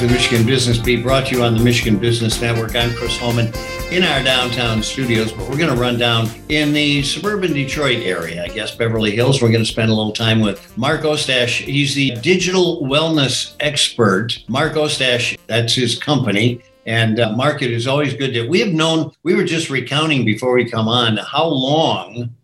[0.00, 2.74] to the Michigan Business Beat, brought to you on the Michigan Business Network.
[2.74, 3.52] I'm Chris Holman
[3.90, 8.42] in our downtown studios, but we're going to run down in the suburban Detroit area,
[8.42, 9.42] I guess Beverly Hills.
[9.42, 11.50] We're going to spend a little time with Mark Ostach.
[11.50, 14.42] He's the digital wellness expert.
[14.48, 16.62] Mark Ostach, that's his company.
[16.86, 20.24] And uh, Mark, it is always good that we have known, we were just recounting
[20.24, 22.34] before we come on how long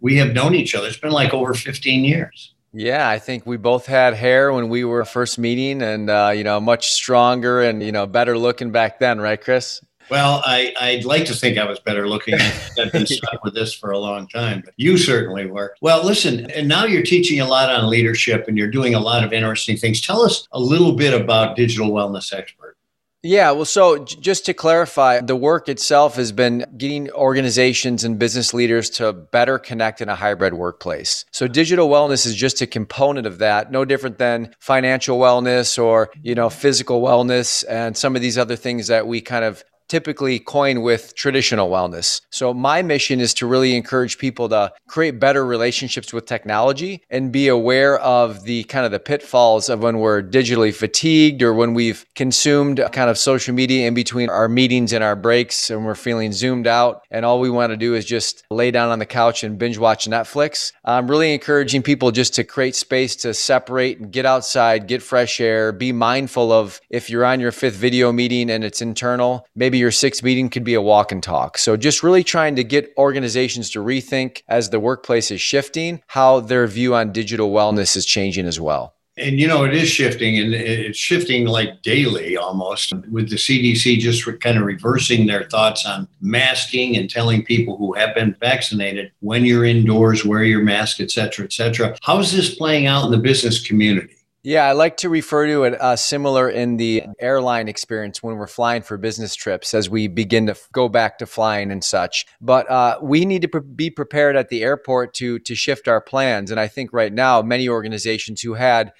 [0.00, 0.88] we have known each other.
[0.88, 2.54] It's been like over 15 years.
[2.72, 6.44] Yeah, I think we both had hair when we were first meeting, and uh, you
[6.44, 9.80] know, much stronger and you know, better looking back then, right, Chris?
[10.10, 12.34] Well, I, I'd like to think I was better looking.
[12.78, 15.74] I've been stuck with this for a long time, but you certainly were.
[15.80, 19.24] Well, listen, and now you're teaching a lot on leadership and you're doing a lot
[19.24, 20.00] of interesting things.
[20.00, 22.76] Tell us a little bit about Digital Wellness Expert.
[23.24, 28.18] Yeah, well, so j- just to clarify, the work itself has been getting organizations and
[28.18, 31.24] business leaders to better connect in a hybrid workplace.
[31.30, 36.10] So digital wellness is just a component of that, no different than financial wellness or,
[36.20, 39.62] you know, physical wellness and some of these other things that we kind of
[39.92, 42.22] typically coin with traditional wellness.
[42.30, 47.30] So my mission is to really encourage people to create better relationships with technology and
[47.30, 51.74] be aware of the kind of the pitfalls of when we're digitally fatigued or when
[51.74, 55.94] we've consumed kind of social media in between our meetings and our breaks and we're
[55.94, 59.04] feeling zoomed out and all we want to do is just lay down on the
[59.04, 60.72] couch and binge watch Netflix.
[60.86, 65.38] I'm really encouraging people just to create space to separate and get outside, get fresh
[65.38, 69.81] air, be mindful of if you're on your fifth video meeting and it's internal, maybe
[69.82, 71.58] your sixth meeting could be a walk and talk.
[71.58, 76.40] So just really trying to get organizations to rethink as the workplace is shifting, how
[76.40, 78.94] their view on digital wellness is changing as well.
[79.18, 83.98] And you know, it is shifting and it's shifting like daily almost with the CDC
[83.98, 89.12] just kind of reversing their thoughts on masking and telling people who have been vaccinated
[89.20, 91.94] when you're indoors, wear your mask, et cetera, et cetera.
[92.02, 94.16] How is this playing out in the business community?
[94.44, 98.48] Yeah, I like to refer to it uh, similar in the airline experience when we're
[98.48, 102.26] flying for business trips as we begin to f- go back to flying and such.
[102.40, 106.00] But uh, we need to pre- be prepared at the airport to to shift our
[106.00, 106.50] plans.
[106.50, 108.92] And I think right now many organizations who had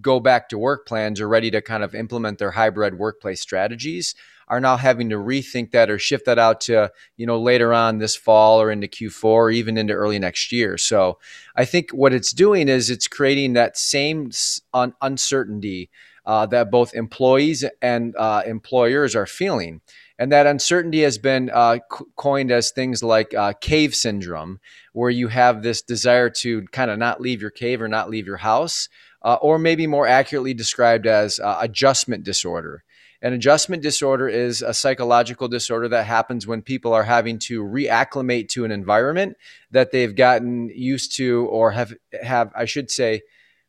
[0.00, 4.14] go back to work plans are ready to kind of implement their hybrid workplace strategies
[4.48, 7.98] are now having to rethink that or shift that out to you know later on
[7.98, 10.78] this fall or into Q4 or even into early next year.
[10.78, 11.18] So
[11.56, 14.30] I think what it's doing is it's creating that same
[14.72, 15.90] un- uncertainty
[16.26, 19.80] uh, that both employees and uh, employers are feeling.
[20.18, 21.78] And that uncertainty has been uh,
[22.16, 24.60] coined as things like uh, cave syndrome,
[24.92, 28.26] where you have this desire to kind of not leave your cave or not leave
[28.26, 28.88] your house,
[29.22, 32.82] uh, or maybe more accurately described as uh, adjustment disorder.
[33.22, 38.48] An adjustment disorder is a psychological disorder that happens when people are having to reacclimate
[38.50, 39.36] to an environment
[39.70, 43.22] that they've gotten used to or have have I should say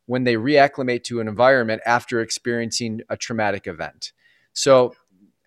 [0.07, 4.11] when they reacclimate to an environment after experiencing a traumatic event.
[4.53, 4.95] So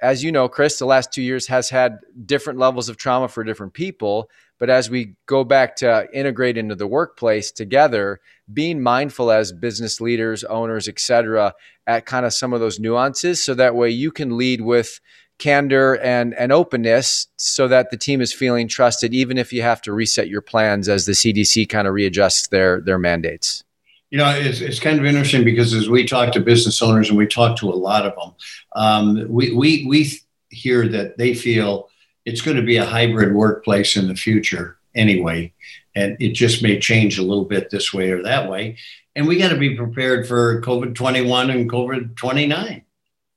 [0.03, 3.45] as you know, Chris, the last two years has had different levels of trauma for
[3.45, 4.31] different people.
[4.59, 8.21] But as we go back to integrate into the workplace together,
[8.53, 11.55] being mindful as business leaders, owners, et cetera,
[11.87, 15.01] at kind of some of those nuances, so that way you can lead with
[15.39, 19.81] candor and, and openness so that the team is feeling trusted, even if you have
[19.81, 23.65] to reset your plans as the CDC kind of readjusts their, their mandates.
[24.11, 27.19] You know, it's, it's kind of interesting because as we talk to business owners and
[27.19, 28.35] we talk to a lot of them,
[28.75, 30.13] um, we, we, we
[30.49, 31.89] hear that they feel
[32.25, 35.53] it's going to be a hybrid workplace in the future anyway.
[35.95, 38.77] And it just may change a little bit this way or that way.
[39.17, 42.85] And we got to be prepared for COVID 21 and COVID 29.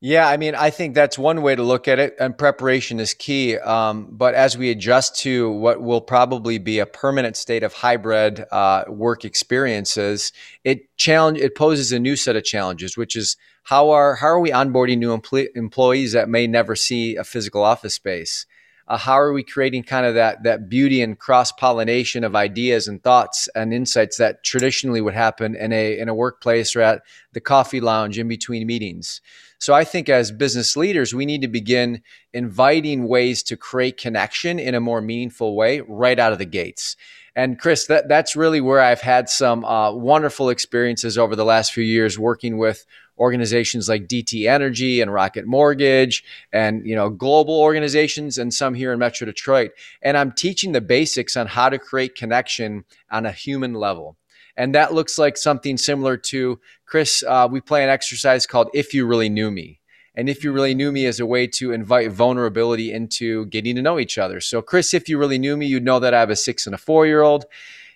[0.06, 3.14] Yeah, I mean, I think that's one way to look at it, and preparation is
[3.14, 3.58] key.
[3.58, 8.44] Um, but as we adjust to what will probably be a permanent state of hybrid
[8.52, 10.34] uh, work experiences,
[10.66, 14.42] it challenge it poses a new set of challenges, which is how are how are
[14.42, 18.46] we onboarding new empl- employees that may never see a physical office space?
[18.88, 22.88] Uh, how are we creating kind of that that beauty and cross pollination of ideas
[22.88, 27.02] and thoughts and insights that traditionally would happen in a in a workplace or at
[27.34, 29.22] the coffee lounge in between meetings?
[29.60, 32.02] So i think as business leaders we need to begin
[32.34, 36.98] inviting ways to create connection in a more meaningful way right out of the gates.
[37.36, 41.74] And Chris, that, that's really where I've had some uh, wonderful experiences over the last
[41.74, 42.86] few years working with
[43.18, 48.94] organizations like DTE Energy and Rocket Mortgage and you know global organizations and some here
[48.94, 49.72] in Metro Detroit.
[50.02, 54.18] And I'm teaching the basics on how to create connection on a human level.
[54.56, 58.94] And that looks like something similar to Chris uh, we play an exercise called if
[58.94, 59.80] you really knew me.
[60.16, 63.82] And if you really knew me as a way to invite vulnerability into getting to
[63.82, 64.40] know each other.
[64.42, 66.76] So Chris if you really knew me you'd know that I have a 6 and
[66.76, 67.46] a 4 year old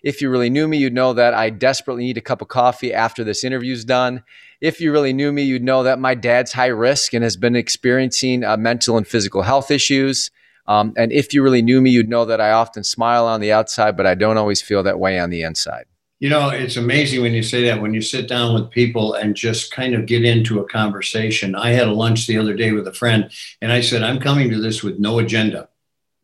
[0.03, 2.93] If you really knew me, you'd know that I desperately need a cup of coffee
[2.93, 4.23] after this interview's done.
[4.61, 7.55] If you really knew me, you'd know that my dad's high risk and has been
[7.55, 10.31] experiencing uh, mental and physical health issues.
[10.67, 13.51] Um, and if you really knew me, you'd know that I often smile on the
[13.51, 15.85] outside, but I don't always feel that way on the inside.
[16.19, 19.35] You know, it's amazing when you say that, when you sit down with people and
[19.35, 21.53] just kind of get into a conversation.
[21.53, 23.29] I had a lunch the other day with a friend,
[23.61, 25.69] and I said, I'm coming to this with no agenda.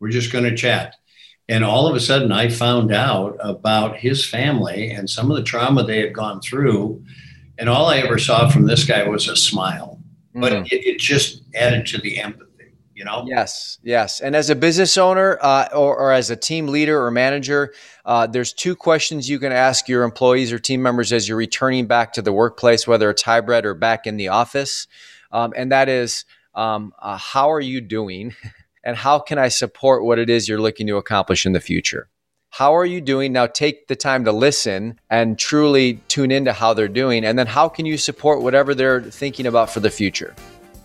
[0.00, 0.96] We're just going to chat.
[1.48, 5.42] And all of a sudden, I found out about his family and some of the
[5.42, 7.04] trauma they had gone through.
[7.58, 10.00] And all I ever saw from this guy was a smile,
[10.34, 10.66] but mm.
[10.72, 12.54] it, it just added to the empathy
[12.94, 13.24] you know?
[13.26, 14.20] Yes yes.
[14.20, 17.74] And as a business owner uh, or, or, as a team leader or manager
[18.04, 21.86] uh, there's two questions you can ask your employees or team members as you're returning
[21.86, 24.86] back to the workplace whether it's hybrid or back in the office.
[25.32, 26.24] Um, and that is
[26.54, 28.34] um, uh, how are you doing
[28.84, 32.08] and how can i support what it is you're looking to accomplish in the future
[32.50, 36.72] how are you doing now take the time to listen and truly tune into how
[36.72, 40.34] they're doing and then how can you support whatever they're thinking about for the future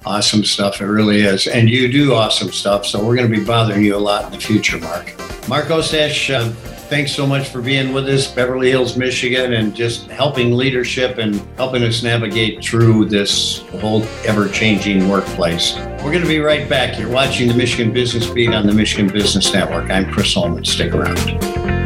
[0.05, 0.79] Awesome stuff.
[0.79, 1.45] It really is.
[1.45, 2.85] And you do awesome stuff.
[2.85, 5.13] So we're going to be bothering you a lot in the future, Mark.
[5.49, 6.53] Mark Ostach, uh,
[6.89, 11.35] thanks so much for being with us, Beverly Hills, Michigan, and just helping leadership and
[11.55, 15.75] helping us navigate through this whole ever changing workplace.
[16.03, 16.97] We're going to be right back.
[16.99, 19.91] You're watching the Michigan Business Beat on the Michigan Business Network.
[19.91, 20.65] I'm Chris Holman.
[20.65, 21.78] Stick around.